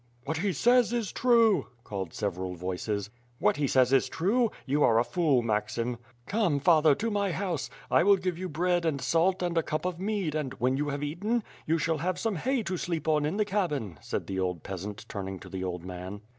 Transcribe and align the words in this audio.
"What 0.25 0.37
he 0.37 0.51
says 0.51 0.91
is 0.93 1.11
true," 1.11 1.67
called 1.83 2.11
several 2.11 2.55
voices. 2.55 3.11
"What 3.37 3.57
he 3.57 3.67
says 3.67 3.93
is 3.93 4.09
true? 4.09 4.49
You 4.65 4.81
are 4.83 4.97
a 4.97 5.03
fool, 5.03 5.43
Maxim." 5.43 5.97
"Come, 6.25 6.59
father, 6.59 6.95
to 6.95 7.11
my 7.11 7.31
house! 7.31 7.69
I 7.91 8.01
will 8.01 8.17
give 8.17 8.35
you 8.35 8.49
bread 8.49 8.83
and 8.83 8.99
salt 8.99 9.43
and 9.43 9.55
a 9.59 9.61
cup 9.61 9.85
of 9.85 9.99
mead 9.99 10.33
and, 10.33 10.55
when 10.55 10.75
you 10.75 10.89
have 10.89 11.03
eaten, 11.03 11.43
you 11.67 11.77
shall 11.77 11.99
have 11.99 12.17
some 12.17 12.37
hay 12.37 12.63
to 12.63 12.77
sleep 12.77 13.07
on 13.07 13.27
in 13.27 13.37
the 13.37 13.45
cabin," 13.45 13.99
said 14.01 14.25
the 14.25 14.39
old 14.39 14.63
peasant 14.63 15.05
turning 15.07 15.37
to 15.37 15.49
the 15.49 15.63
old 15.63 15.85
man. 15.85 16.21